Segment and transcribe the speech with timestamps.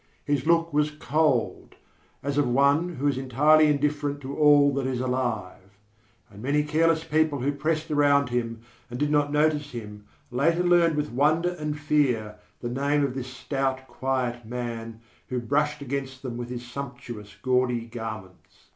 [0.25, 1.75] His look was cold,
[2.23, 5.77] as of one who is entirely indifferent to all that is alive.
[6.31, 10.95] And many careless people who pressed around him, and did not notice him, later learned
[10.95, 16.35] with wonder and fear the name of this stout, quiet man who brushed against them
[16.35, 18.69] with his sumptuous, gaudy garments.